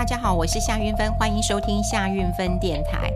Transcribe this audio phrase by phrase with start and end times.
[0.00, 3.12] 大家好，我是夏云芬，欢迎收听夏云芬电台。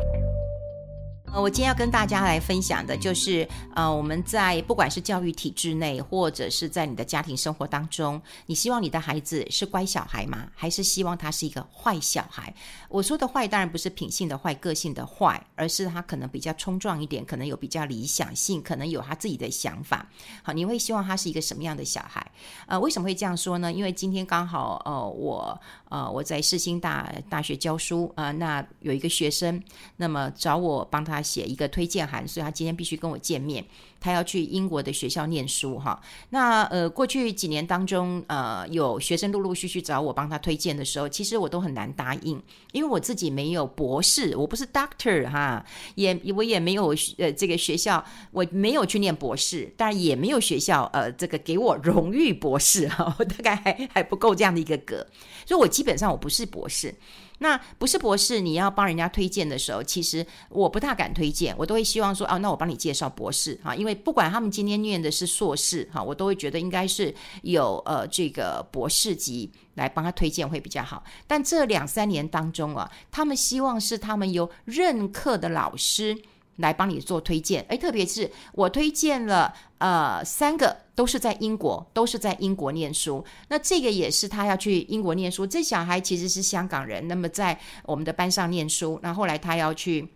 [1.33, 10.47] 呃，我今天要跟大家来分享的就是，呃，我们在不管是教育体制内，或者是在你的家庭生活当中，你希望你的孩子是乖小孩吗？
[10.55, 12.55] 还是希望他是一个坏小孩？
[12.89, 20.07] 我说的坏，当然不是品性的坏、个性的坏，而是他可能比较冲撞一点，可能有比较理想性，可能有他自己的想法。
[20.43, 22.25] 好，你会希望他是一个什么样的小孩？
[22.67, 23.73] 呃，为什么会这样说呢？
[23.73, 25.61] 因为今天刚好，呃，我，
[25.95, 29.63] 呃，我在世新大大学教书，呃，那有一个学生，
[29.97, 31.15] 那么找我帮他。
[31.25, 33.65] 写一个推荐函，所以他今天必须跟我见面。
[33.99, 35.99] 他要去英国的学校念书，哈。
[36.29, 42.43] 那呃，过去几年当中，呃，有学生陆陆续续找我帮他推荐的时候，其实我都很难答应，
[42.73, 45.65] 因为我自己没有博士，我不是 doctor 哈，
[45.95, 55.07] 也我也没有呃这个学校，我没有去念博士，但也没有学校呃这个给我荣誉博士哈，我大概还还不够这样的一个格，
[55.47, 56.95] 所以我基基本上我不是博士。
[57.41, 71.05] 那不是博士，你要帮人家推荐的时候，其实我不大敢推荐，我都会希望说，哦，那我帮你介绍博士哈，因为不管他们今天念的是硕士哈，我都会觉得应该是有呃这个博士级来帮他推荐会比较好。
[71.27, 76.17] 但这两三年当中啊，他们希望是他们有任课的老师。
[76.57, 83.25] 来帮你做推荐，诶，特别是我推荐了呃三个，都是在英国，都是在英国念书。
[83.49, 90.09] 那这个也是他要去英国念书，这小孩其实是香港人，那么在我们的班上念书，那后来他要去。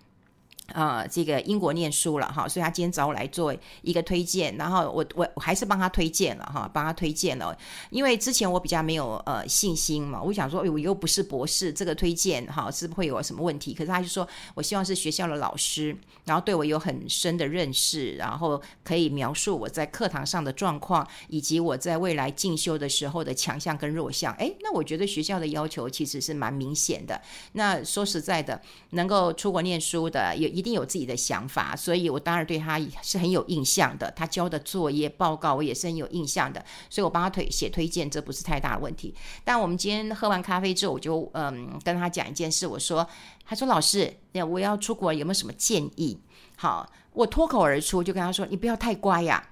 [0.75, 7.57] 呃，这个英国念书了哈，所以他今天找我来做一个推荐，然后我我我还是帮他推荐了哈，帮他推荐了，
[7.89, 13.73] 因为之前我比较没有呃信心嘛，我想说，哎，我又不是博士，这个推荐哈是不会有什么问题？
[13.73, 15.97] 可是他就说我希望是学校的老师，
[16.27, 24.35] 然后对我有很深的认识，然后可以描述我在课堂上的状况，以及我在未来进修的时候的强项跟弱项。
[24.35, 27.19] 哎，那我觉得学校的要求其实是蛮明显的。
[27.53, 30.58] 那说实在的，能够出国念书的有。
[30.59, 34.11] 一定有自己的想法，所以我当然对他是很有印象的。
[34.17, 39.15] 他交的作业报告我也是很有印象的，所以我帮他推写推荐，这不是太大的问题。
[39.45, 43.07] 但我们今天喝完咖啡之后，我就嗯跟他讲一件事，我说
[43.47, 46.19] ：“他说老师，那我要出国，有没有什么建议？”
[46.59, 49.49] 好，我脱口而出就跟他说：“你不要太乖呀。”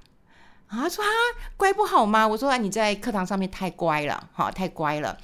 [0.67, 1.09] 啊，他说：“啊，
[1.57, 5.17] 乖不好吗？”我说：“啊，你在课堂上面太乖了，好，太乖了。”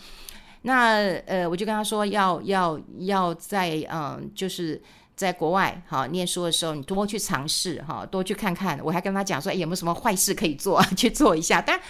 [0.64, 4.80] 那呃，我就跟他说：“要要要在嗯，就是。”
[5.22, 8.78] 在国外哈念书的时候，你多去尝试哈，多去看看。
[8.82, 11.62] 我还跟他讲说，哎，有没有什么坏事可以做， 去做一下。
[11.62, 11.80] 但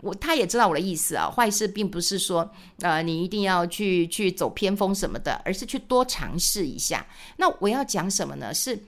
[0.00, 2.50] 我他也知道我的意思啊，坏事并不是说
[2.80, 7.06] 呃你一定要去去走偏锋什么的，而是去多尝试一下。
[7.36, 8.52] 那我要讲什么呢？
[8.52, 8.82] 是。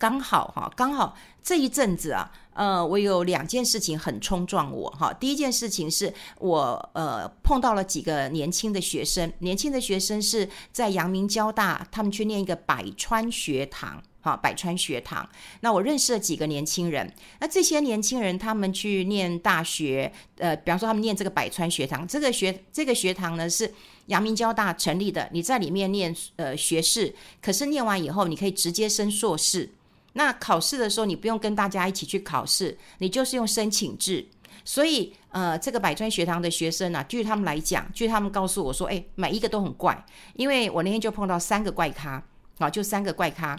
[0.00, 5.12] 刚好哈，刚好这一阵子啊，呃，我有两件事情很冲撞我哈。
[5.12, 15.28] 第一件事情是我呃碰到了几个年轻的学生，年轻的学生是在阳明交大，他们去念一个百川学堂哈，百川学堂。
[15.60, 23.72] 那我认识了几个年轻人，那这些年轻人他们去念大学，呃，比方说他们念这个百川学堂，这个学这个学堂呢是
[24.06, 29.70] 阳明交大成立的，你在里面念呃学士，可是念完以后你可以直接升硕士。
[30.18, 34.26] 那考试的时候，你不用跟大家一起去考试，你就是用申请制。
[34.64, 40.04] 所以，呃，这个百川学堂的学生啊，据他们来讲，据他们告诉我说，哎，每一个都很怪。
[40.34, 42.20] 因为我那天就碰到三个怪咖，
[42.58, 43.56] 啊，就三个怪咖。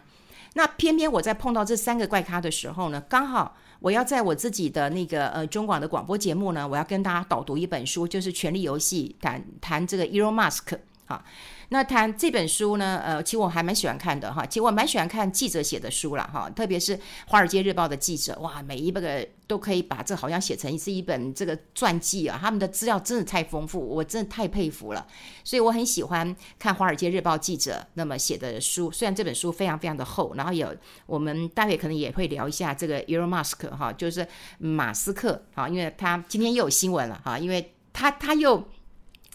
[0.56, 10.78] 那偏偏我在碰到这三个怪咖的时候呢，刚好我要在我自己的那个呃中广的广播节目呢，我要跟大家导读一本书，就是《权力游戏》，谈谈这个 Elon Musk
[11.10, 11.24] 好。
[11.72, 13.00] 那谈这本书呢？
[13.04, 14.46] 呃，其实我还蛮喜欢看的哈。
[14.46, 16.98] 其实我蛮喜欢看记者写的书了哈，特别是
[17.28, 22.40] 《华尔街日报》的记者，哇，每一个都可以把这好像写成是一本这个传记啊。
[22.42, 25.06] 他们的资料真的太丰富，我真的太佩服了。
[25.44, 28.92] 所以我很喜欢看《华尔街日报》记者那么写的书。
[28.92, 30.76] 虽然这本书非常非常的厚，然后有
[31.06, 34.28] 我们待会可能也会聊一下这个 Elon Musk 哈，就是
[34.58, 38.68] 马斯克哈，因为他今天又有新闻了哈，因为他他又。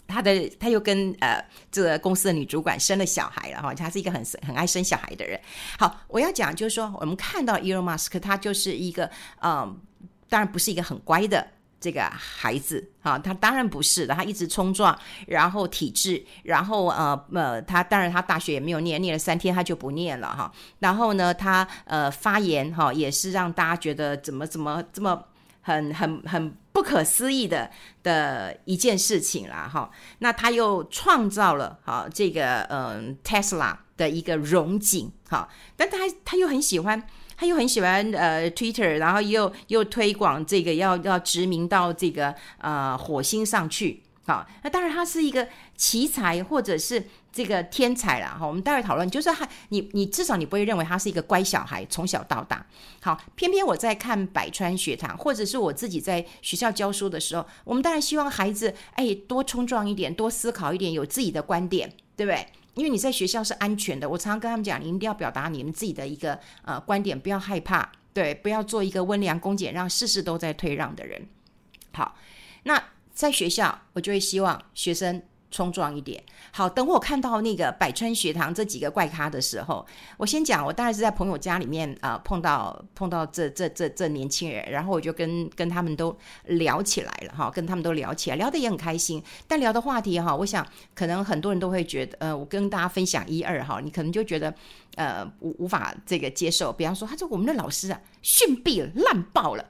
[0.07, 5.39] 他的他又跟呃这个公司的女主管生了小孩了哈，他是一个很很爱生小孩的人。
[5.77, 9.09] 好，我要讲就是说，我们看到 Elon Musk，他就是一个
[9.41, 9.79] 嗯，
[10.29, 11.47] 当然不是一个很乖的
[11.79, 14.97] 这个孩子哈，他当然不是的，他一直冲撞，
[15.27, 20.51] 然后体质，然后呃呃，他当然他大学也没有念，念了三天他就不念了哈。
[20.79, 25.23] 然后呢，他呃发言哈也是让大家觉得怎么怎么这么
[25.65, 26.57] 很很很。
[26.75, 27.71] 不可思议的
[28.03, 29.89] 的一件事情啦，哈，
[30.19, 35.47] 那他又创造了哈这个嗯 Tesla 的一个荣景，哈，
[35.77, 37.01] 但他他又很喜欢，
[37.37, 48.35] 他又很喜欢呃 Twitter，然后又又推广这个要要殖民到这个呃火星上去，好，那当然他是一个奇才或者是这个天才啦。
[48.39, 48.47] 哈。
[48.47, 52.65] 我们待会讨论，就是他，你你至少你不会认为他是一个乖小孩，从小到大。
[53.01, 62.47] 好，偏偏我在看百川学堂，或者是我自己在学校教书的时候，我们当然希望孩子哎多冲撞一点，多思考一点，有自己的观点，对不对？
[62.73, 64.09] 因为你在学校是安全的。
[64.09, 71.27] 我常常跟他们讲，你一定要表达你们自己的一个呃观点，不要害怕，对，不要做一个温良恭俭让，事事都在退让的人。
[71.93, 72.15] 好，
[72.63, 72.83] 那。
[73.15, 75.19] 在学校，我就会希望学生
[75.49, 76.21] 冲撞一点。
[76.51, 79.85] 好，等我看到那个百川学堂这几个怪咖的时候，
[80.17, 89.23] 我先讲，我大概是在朋友家里面啊、碰到碰到这这这这年轻人，然后我就跟跟他们都聊起来了哈，跟他们都聊起来，聊得也很开心。
[89.47, 94.53] 但聊的话题哈，我想可能很多人都会觉得，呃，我跟大家分享一二哈，你可能就觉得
[94.95, 96.71] 呃无无法这个接受。
[96.73, 99.65] 比方说，他说我们的老师啊，逊毙了，烂爆了。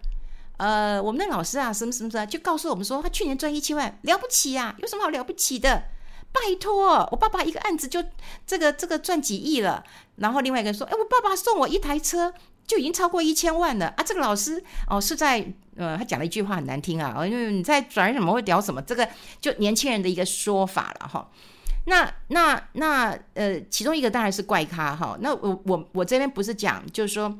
[0.58, 5.84] 呃，我们的老师啊，什么什么什么，就告诉我们说，他去年赚一千万，了不起呀，有什么好了不起的？
[6.32, 8.04] 拜托，我爸爸一个案子就
[8.46, 9.84] 这个这个赚几亿了。
[10.18, 12.34] 然后另外一个人说，哎，我爸爸送我一台车，
[12.68, 14.04] 就已经超过一千万了啊！
[14.04, 15.46] 这个老师哦，是在
[15.78, 19.08] 呃，他讲了一句话很难听啊，因为你在转什么会聊什么，这个
[19.40, 21.30] 就年轻人的一个说法了哈。
[21.86, 25.18] 那那那呃，其中一个当然是怪咖哈。
[25.22, 27.38] 那我我我这边不是讲，就是说。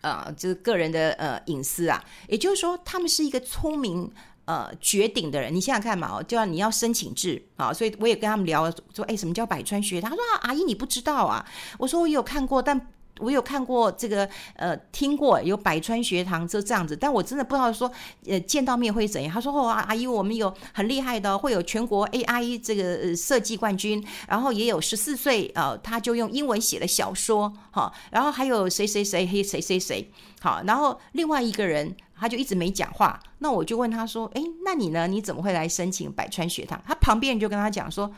[0.00, 4.10] 呃，就是个人的呃隐私啊，也就是说，他们是一个聪明
[4.44, 5.54] 呃绝顶的人。
[5.54, 10.00] 你想想看嘛，哦就要你要申请制啊，所以我也跟他们聊说，哎，什么叫百川学？
[10.00, 11.46] 他说啊，阿姨你不知道啊。
[11.78, 12.88] 我说我有看过，但。
[13.20, 17.90] 我有看过这个，呃，听过有百川学堂就这样子，但我真的不知道说，
[18.26, 19.32] 呃，见到面会怎样。
[19.32, 35.06] 他说：“哦，阿姨，我们有很厉害的，会有全国 AI 这个设计冠军，然后也有十四岁，呃，他就用英文写的小说，哈，然后还有谁谁谁嘿谁谁谁，好，然后另外一个人他就一直没讲话，那我就问他说：，诶，那你呢？
[35.06, 36.80] 你怎么会来申请百川学堂？
[36.86, 38.10] 他旁边人就跟他讲说：，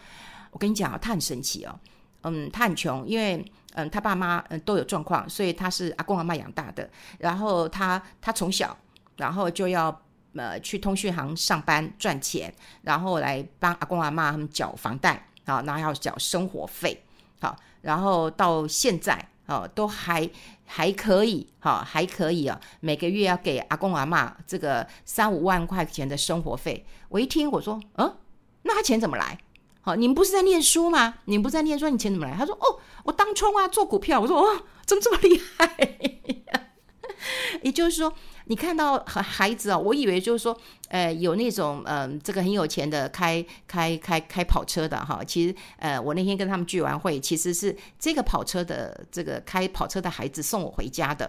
[0.51, 1.79] 我跟你讲啊，他很神奇哦，
[2.23, 6.87] 嗯，他很穷，因为。”嗯，他爸妈嗯都有状况，所以他是阿公阿嬷养大的。
[7.19, 8.77] 然后他他从小，
[9.17, 10.03] 然后就要
[10.35, 12.53] 呃去通讯行上班赚钱，
[12.83, 17.03] 然后来帮阿公阿嬷他们缴房贷啊，然后要缴生活费，
[17.41, 20.29] 好，然后到现在哦都还
[20.67, 26.85] 还可以，哈还可以啊，每个月要给阿公阿嬷这个三五万块钱的生活费。
[27.09, 28.15] 我一听我说，嗯，
[28.65, 29.39] 那他钱怎么来？
[29.83, 31.15] 好，你们不是在念书吗？
[31.27, 32.35] 你们不是在念书，你钱怎么来？
[32.35, 32.81] 他说，哦。
[33.05, 34.21] 我当冲啊，做股票。
[34.21, 35.99] 我说哦，怎么这么厉害？
[37.63, 38.13] 也就是说，
[38.45, 40.57] 你看到孩孩子啊，我以为就是说，
[40.89, 45.21] 呃，有那种嗯、这个很有钱的，开开开开跑车的哈。
[45.25, 51.29] 其实呃，我那天跟他们聚完会，其实是这个跑车的这个开跑车的孩子送我回家的。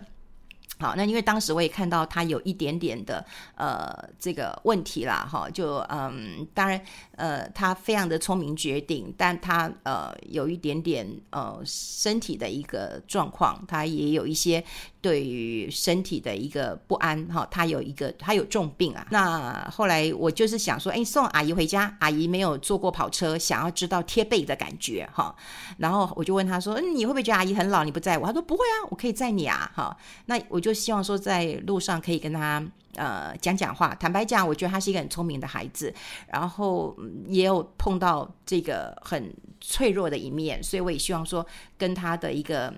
[0.79, 3.25] 好，那因为当时我也看到他有一点点的
[3.55, 6.81] 呃这个问题啦，哈，就嗯，当然
[7.15, 14.63] 呃他非常的聪明绝顶，但他呃有一点点呃身体的一个状况，他也有一些。
[15.03, 19.05] 对于身体的一个不安，哈，他有一个他有重病啊。
[19.11, 25.35] 那后来我就是想说，哎，送阿姨回家，阿姨没有坐过跑车，想要知道贴背的感觉，哈。
[25.77, 28.25] 然后我就问他说，嗯，你会不会觉得阿姨很老，你不载我？
[28.25, 29.97] 他说不会啊，我可以载你啊，哈。
[30.27, 32.65] 那我就希望说在路上可以跟他
[32.95, 33.93] 呃讲讲话。
[33.95, 35.93] 坦白讲，我觉得他是一个很聪明的孩子，
[36.27, 41.45] 然后也有碰到这个很脆弱的一面，所以我也希望说
[41.77, 42.73] 跟他的一个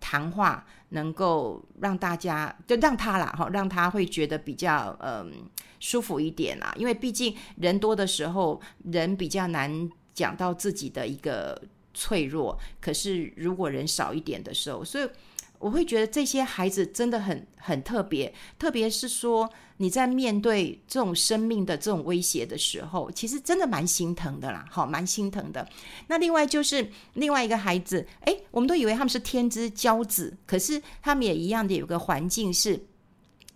[0.00, 0.64] 谈话。
[0.90, 5.32] 能够让大家就让他啦哈，让他会觉得比较嗯
[5.80, 11.60] 舒服一点啦，因为毕竟人多的时候，人比较难讲到自己的一个
[11.94, 12.58] 脆弱。
[12.80, 15.08] 可是如果人少一点的时候，所以。
[15.58, 19.48] 我会觉得这些孩子真的很很特别，特别是说
[19.78, 25.66] 你在面对这种生命的这种威胁的时候，其实真的蛮心疼的啦，好，蛮心疼的。
[26.06, 32.80] 那另外就是另外一个孩子，诶，我们都以为他们是天之骄子，可是他们也一样的有个环境是。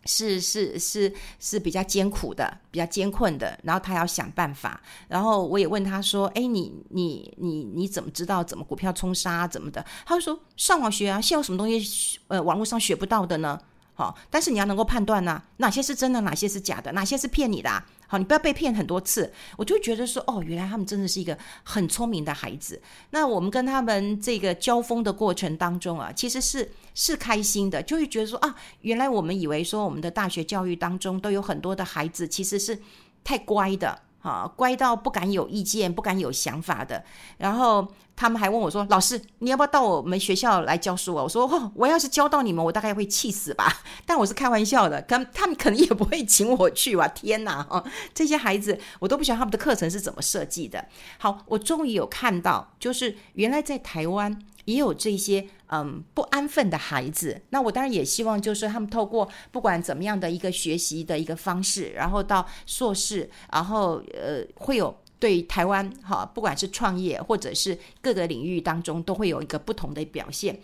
[0.07, 4.81] 是是是是比较艰苦的，比较艰困的，然后他要想办法。
[5.09, 13.61] 然后我也问他说：“哎，你你你你怎么知道怎么股票冲杀怎么的？”他就说：“上网学啊，现在有什么东西呃网络上学不到的呢？”
[13.93, 17.87] 好，但是你要能够判断呐，哪些是真的，哪些是假的，哪些是骗你的啊。
[18.11, 19.33] 好，你不要被骗很多次。
[19.57, 22.83] 我就觉得说，哦，原来他们真的是一个很聪明的孩子。
[23.11, 32.77] 那我们跟他们这个交锋的过程当中啊，其实是是开心的，就会觉得说啊，原来我们以为说我们的大学教育当中都有很多的孩子其实是
[33.23, 37.05] 太乖的，啊，乖到不敢有意见、不敢有想法的，
[37.39, 37.87] 然后。
[38.17, 43.81] 他们还问我说：“老师，你要不要到我们学校来教书啊？”我说：“哦，我要是教到你们，我大概会气死吧。
[44.05, 47.09] ”但我是开玩笑的，跟他们可能也不会请我去吧。
[47.09, 47.67] 天哪，
[48.13, 50.85] 这些孩子我都不晓得他们的课程是怎么设计的。
[51.17, 57.43] 好，我终于有看到，就是原来在台湾也有这些嗯不安分的孩子。
[57.51, 64.97] 那我当然也希望，就是他们透过不管怎么样的一个学习的一个方式，然后到硕士，然后呃会有。
[65.21, 70.59] 对台湾哈，不管是创业或者是各个领域当中，都会有一个不同的表现。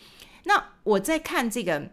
[0.44, 1.90] 那我在看这个、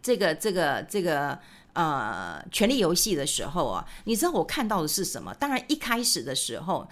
[0.00, 1.36] 这个、这个、这个
[1.72, 5.34] 呃《权力游戏》的时候啊，你知道我看到的是什么？
[5.34, 6.88] 当然一开始的时候，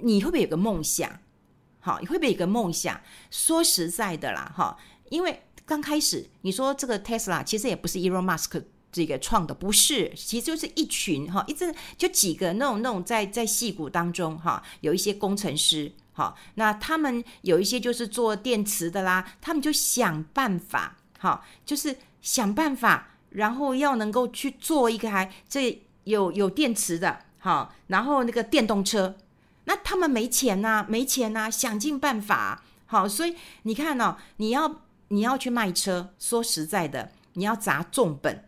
[0.00, 1.20] 你会不会有个梦想？
[1.82, 2.98] 好，你会不会有个梦想？
[3.30, 4.78] 说实在的啦，哈，
[5.10, 8.62] 因为刚开始你说这个 Tesla 其实也不是 Elon Musk。
[8.94, 29.16] 这个创的不是，其实就是一群哈，一直就几个那种那种在在矽谷当中哈，有一些工程师哈，那他们有一些就是做电池的啦，他们就想办法哈，就是想办法，然后要能够去做一个还这有有电池的哈，然后那个电动车，
[29.72, 38.44] 那他们没钱呐，没钱呐，想尽办法好，所以你看哦，你要你要去卖车，说实在的，你要砸重本。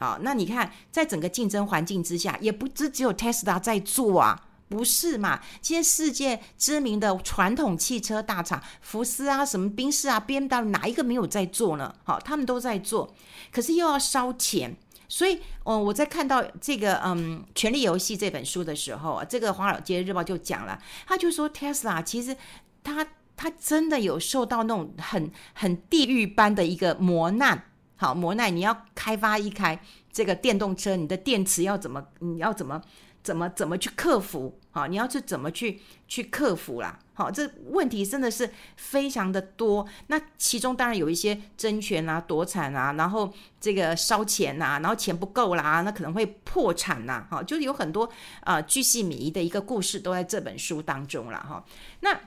[0.00, 5.40] 好，那你看，在整个竞争环境之下，也不只只有 Tesla 在做啊，不是嘛？
[5.60, 11.94] 今天世界知名的传统汽车大厂，福斯啊、什么宾士啊、BMW，哪一个没有在做呢？
[12.02, 13.14] 好，他们都在做，
[13.52, 14.76] 可是又要烧钱，
[15.14, 22.36] 所以，嗯，我在看到这个嗯《权力游戏》这本书的时候，这个《华尔街日报》就讲了，他就说 Tesla 其实
[22.82, 23.06] 他
[23.36, 27.70] 他真的有受到那种很很地狱般的一个磨难。
[27.94, 29.80] 好，磨难，你要开发一开
[30.12, 32.04] 这个电动车，你的电池要怎么？
[32.18, 32.82] 你要怎么
[33.24, 34.60] 怎么怎么去克服？
[34.70, 36.98] 好，你要去怎么去去克服啦？
[37.14, 39.88] 好，这问题真的是非常的多。
[40.08, 47.26] 那其中当然有一些争权啊、夺产啊，然后这个烧钱呐，然后钱不够啦，那可能会破产呐。
[47.30, 48.08] 哈，就是有很多
[48.42, 51.38] 啊，巨细靡遗的一个故事都在这本书当中了。
[51.38, 51.64] 哈，
[52.00, 52.20] 那。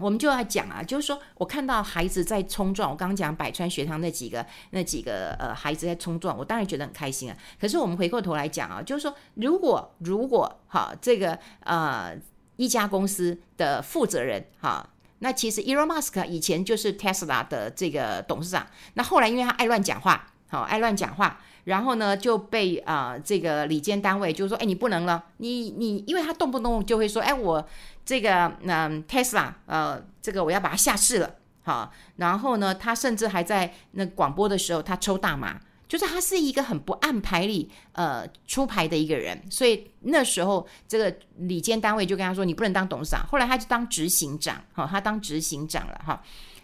[0.00, 7.36] 我们就要讲啊，就是说我看到孩子在冲撞，我刚刚讲百川学堂那几个那几个呃孩子在冲撞，我当然觉得很开心啊。
[7.60, 12.16] 可是我们回过头来讲啊，就是说如果如果哈这个呃
[12.56, 14.88] 一家公司的负责人哈，
[15.18, 21.40] 那其实 Elon Musk 以前就是 Tesla 的这个董事长，那后来因为他爱乱讲话，好爱乱讲话。
[21.64, 27.64] 然后呢，就被啊、这个里监单位就是说，哎，你不能了，你你，因为他动不动就会说，哎，我
[28.04, 46.22] 这个嗯 Tesla 呃，这个我要把它下市了，好，然后呢，他甚至还在那广播的时候，他抽大麻，就是他是一个很不按牌理呃出牌的一个人，所以那时候这个里监单位就跟他说，你不能当董事长，后来他就当执行长，好，他当执行长了哈，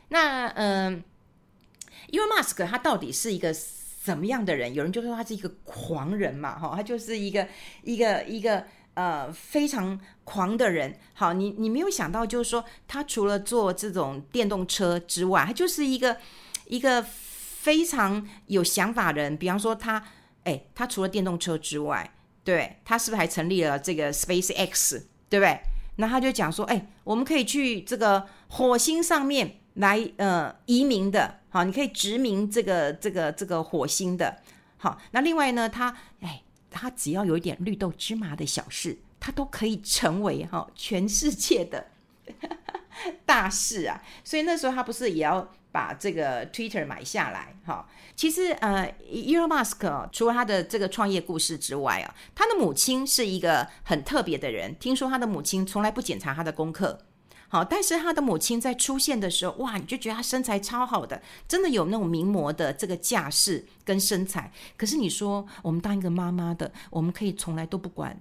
[0.08, 1.04] 那嗯
[2.10, 3.54] ，Elon Musk 他到底是一个。
[4.06, 4.72] 怎么样的人？
[4.72, 7.48] 有人就说他是一个狂人嘛，哈，他就是一个
[7.82, 10.96] 一个一个呃非常狂的人。
[11.14, 16.18] 好，你你没有想到，就是说他除了做这种电动车之外，他就是一个
[16.66, 19.36] 一个非常有想法的人。
[19.36, 20.00] 比方说他，
[20.44, 22.08] 哎，他除了电动车之外，
[22.44, 25.58] 对，他是不是还成立了这个 SpaceX，对不对？
[25.96, 31.40] 那他就讲说，哎，我们可以去这个火星上面来呃移民的。
[31.48, 34.42] 好，你可以殖民这个这个这个火星的。
[34.76, 41.86] 好，那另外呢，他哎，他只要有一点绿豆芝麻的小事，他都可以成为哈全世界的
[43.24, 44.02] 大事啊。
[44.22, 47.56] 所以那时候他不是也要把这个 Twitter 买下来？
[47.64, 54.76] 哈，其实呃，Elon Musk 除了他的这个创业故事之外啊，他的母亲是一个很特别的人。
[54.78, 56.98] 听说他的母亲从来不检查他的功课。
[57.48, 64.52] 好，但是他的母亲在出现的时候，哇，你就觉得他身材超好的，真的有那种名模的这个架势跟身材。
[64.76, 68.18] 可是你说，我们当一个妈妈的，我们可以从来都不管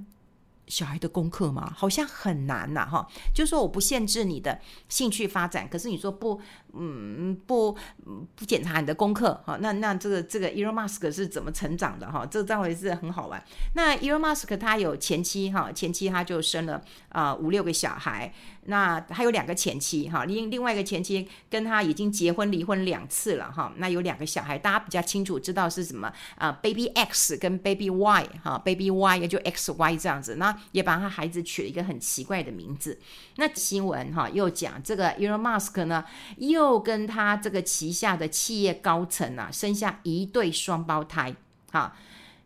[0.67, 1.71] 小孩的功课吗？
[1.75, 3.07] 好像很难呐，哈。
[3.33, 6.39] 就是说，我不限制你的兴趣发展，可是你说不。
[6.77, 7.71] 嗯，不
[8.35, 12.25] 不检查你的功课哈，那那这个这个 Elon Musk 是怎么成长的哈？
[12.25, 13.41] 这个当回是很好玩。
[13.75, 18.33] 那 Elon Musk 他有前妻哈，前妻他就生了啊、五六个小孩，
[18.65, 32.97] 那还有两个前妻哈，另另外一个前妻跟他已经结婚离婚两次了哈，那有两个小孩，大家比较清楚知道是什么啊，Baby X 跟 Baby Y 哈，Baby Y 也就 X Y 这样子，那也把他孩子取了一个很奇怪的名字。
[33.35, 36.05] 那新闻哈又讲这个 Elon Musk 呢
[36.37, 36.85] 又。
[36.85, 41.35] 跟他这个旗下的企业高层啊，生下一对双胞胎，
[41.71, 41.95] 好，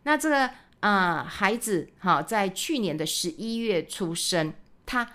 [0.04, 0.50] 那这个
[0.80, 4.54] 啊、孩子好，在去年的十一月出生，
[4.86, 5.06] 他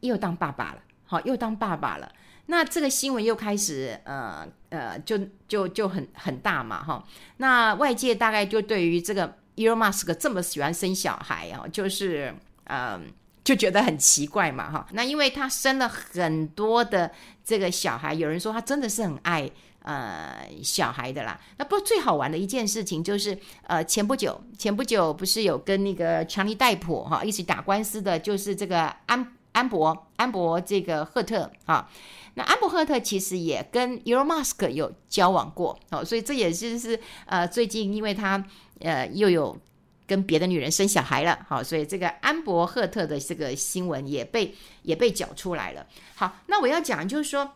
[0.00, 2.10] 又当爸爸了，好，又当爸爸了。
[2.46, 5.16] 那这个新闻又开始呃呃，就
[5.46, 7.06] 就就很很大嘛哈。
[7.36, 13.12] 那外界大概就对于这个 Elon Musk 这么喜欢生小孩啊，就是嗯
[13.44, 14.86] 就觉得很奇怪嘛哈。
[14.92, 17.10] 那因为他生了很多的
[17.44, 19.50] 这个小孩，有人说他真的是很爱。
[19.84, 31.90] 呃，小孩的啦，那不最好玩的一件事情就是，呃，前不久，前不久不是有跟那个强尼戴普哈一起打官司的，就是这个安安博安博这个赫特啊，
[32.34, 38.40] 那安博赫特其实也跟 Elon Musk 有交往过哦，所以这也就是呃最近因为他
[38.82, 39.56] 呃又有
[40.06, 45.86] 跟别的女人生小孩了，好，所以这个安博赫特的这个新闻也被也被搅出来了。
[46.14, 47.52] 好，那我要讲就是说。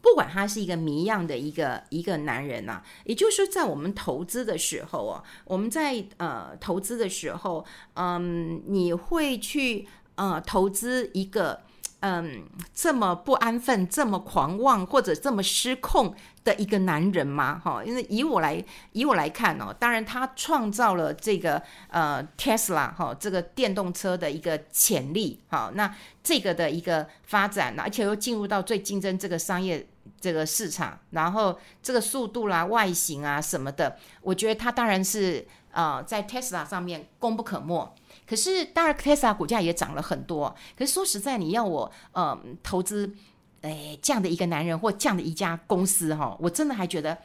[0.00, 11.62] 不管他是一个谜样的一个一个男人呐、也就是说，在我们投资的时候哦，我们在呃投资的时候，嗯，你会去呃投资一个
[11.98, 16.14] 嗯这么不安分、这么狂妄或者这么失控
[16.48, 17.60] 的一个男人吗？
[17.62, 29.86] 哈，因为以我来以我来看哦，当然他创造了这个呃 Tesla 哈这个电动车的一个潜力，哈，那这个的一个发展，而且又进入到最竞争这个商业。
[30.20, 37.94] 这个市场，然后这个速度啦、外形啊什么的，我觉得他当然是呃在 Tesla 上面功不可没。
[38.26, 40.52] 可是当然 Tesla 股价也涨了很多。
[40.76, 43.14] 可是说实在，你要我呃投资
[43.62, 47.18] 诶这样的一个男人或这样的一家公司哈，我真的还觉得。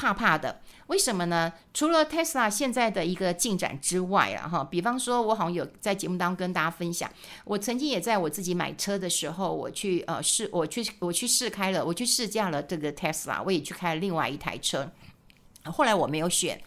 [0.00, 1.52] 怕怕的，为什么呢？
[1.74, 7.10] 除了 Tesla 现在的一个进展之外啊，哈，比方说，我好像有在节目当中跟大家分享，
[7.44, 14.88] 我曾经也在我自己买车的时候，我去呃试，我去我去试开了，我去试驾了这个 Tesla，我也去开了另外一台车，
[15.64, 16.62] 后来我没有选，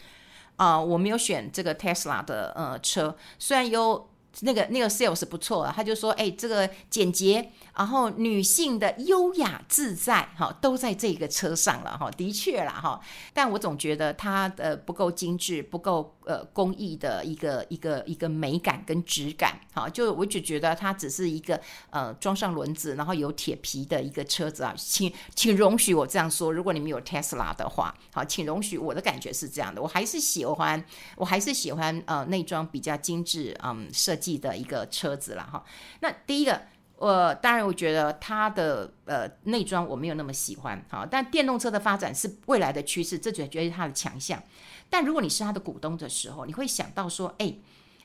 [0.58, 4.11] 啊、我没有选这个 Tesla 的呃车，虽然有。
[4.40, 13.00] 那个那个 sales 不错啊，他就说，哎，这个简洁，然后女性的优雅自在，哈，都在这个车上了，哈，的确啦，哈，
[13.34, 21.60] 但我总觉得它呃不够精致，不够呃工艺的一个一个一个美感跟质感，哈，就我就觉得它只是一个
[21.92, 30.84] 呃装上轮子，然后有铁皮的一个车子啊，请请容许我这样说，如果你们有 Tesla 的话，好，请容许我的感觉是这样的，我还是喜欢，
[31.15, 34.32] 我还是喜欢呃内装比较精致，嗯，设计。
[34.41, 35.62] 的一个车子了哈，
[36.00, 36.62] 那第一个，
[37.02, 44.42] 呃，当然我觉得它的呃内装我没有那么喜欢，好，但电动车的发展是未来的趋势，这绝对是它的强项。
[44.88, 47.56] 但如果你是它的股东的时候，你会想到说，哎，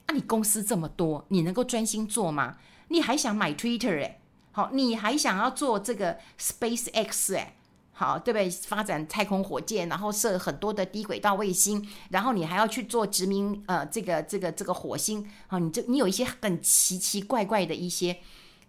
[0.06, 2.56] 啊，你公司这么多，你能够专心做吗？
[2.88, 4.18] 你还想买 Twitter 哎，
[4.52, 7.52] 好，你还想要做这个 SpaceX 哎？
[7.92, 8.48] 好，对不对？
[8.50, 18.18] 发展太空火箭，然后设很多的低轨道卫星，然后你还要去做殖民，呃，这个这个这个火星，好，你这你有一些很奇奇怪怪的一些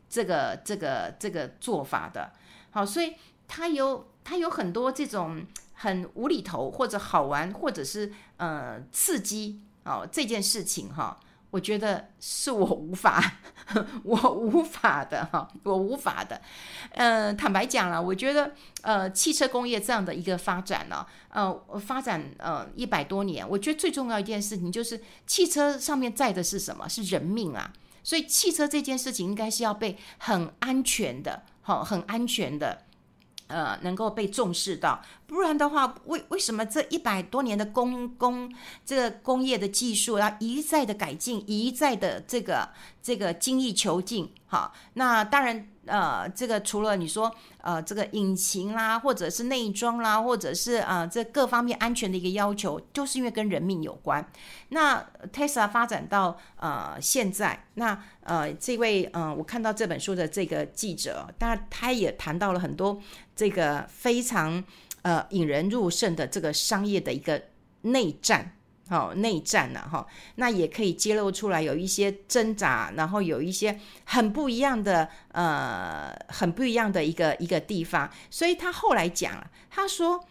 [0.10, 2.32] 这个这个这个做法的，
[2.72, 3.14] 好，所以
[3.48, 11.20] 它有它有很多这种很无厘头或者好玩或者是呃刺激，哦，这件事情哈。
[11.50, 13.24] 我觉得是我无法，
[14.04, 16.42] 我无法的哈，我无法的。
[16.92, 26.88] 呃，坦白讲了，我觉得呃，汽车工业这样的一个发展呢，呃，发展呃一百多年，我觉得最重要一件事情就是汽车上面载的是什么？
[26.90, 27.72] 是人命啊！
[28.08, 32.84] 所以汽车这件事情应该是要被很安全的，好，很安全的。
[33.48, 38.52] 呃，能够被重视到，不然的话，为为什么这一百多年的工工
[38.86, 42.70] 这个工业的技术要一再的改进，一再的这个
[43.04, 44.32] 这个精益求精？
[44.48, 45.68] 好，那当然。
[45.90, 54.30] 呃，这个除了你说呃，这个引擎啦，或者是内装啦，或者是呃，这各方面安全的一个要求，就是因为跟人命有关。
[54.68, 63.02] 那 Tesla 发展到呃现在，那呃这位嗯、呃，我看到这本书的这个记者，当然他也谈到了很多
[63.34, 64.62] 这个非常
[65.08, 67.42] 呃引人入胜的这个商业的一个
[67.84, 68.54] 内战。
[68.90, 78.10] 好、哦，内战了、啊、哈，那也可以揭露出来有一些挣扎，然后有一些很不一样的呃，很不一样的一个一个地方。
[78.30, 80.24] 所以他后来讲了，他说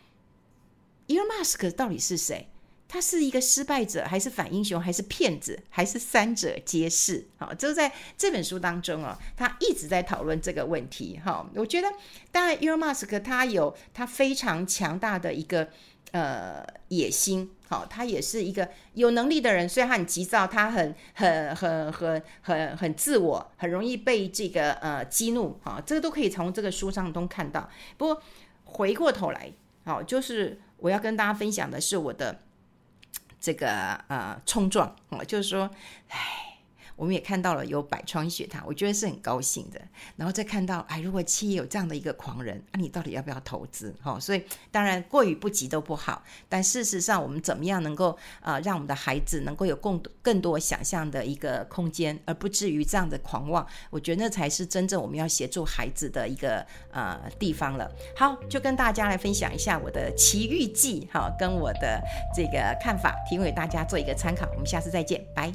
[1.08, 2.48] ，Elon Musk 到底是谁？
[2.88, 7.26] 他是一个失败者，还是反英雄，还是骗子，还是三者皆是？
[7.38, 11.20] 好，就在这本书当中哦，他一直在讨论这个问题。
[11.24, 11.88] 哈，我觉得，
[12.30, 15.68] 当然，Elon Musk 他有他非常强大的一个。
[16.12, 19.68] 呃，野心好，他也是一个有能力的人。
[19.68, 25.58] 虽然他很急躁，他很很很很很很自我，很容易被这个呃激怒。
[25.62, 27.68] 好，这个都可以从这个书上都看到。
[27.98, 28.22] 不过
[28.64, 29.52] 回过头来，
[29.84, 32.40] 好，就是我要跟大家分享的是我的
[33.40, 33.68] 这个
[34.08, 34.94] 呃冲撞。
[35.26, 35.70] 就是说，
[36.08, 36.45] 唉，
[36.96, 39.80] 我们也看到了有百川学堂，我觉得是很高兴的。
[40.16, 43.94] 然后再看到，哎，如果企业有这样的一个狂人，那、你到底要不要投资？
[44.02, 46.22] 哈、所以当然过于不及都不好。
[46.48, 53.66] 但事实上，我们怎么样能够呃让我们的孩子能够有更更多想象的一个空间，而不至于这样的狂妄？
[53.90, 57.90] 我觉得那才是真正我们要协助孩子的一个呃地方了。
[58.16, 62.02] 好，就跟大家来分享一下我的奇遇记，哈、跟我的
[62.34, 64.48] 这个看法，提供给大家做一个参考。
[64.52, 65.52] 我们下次再见，拜。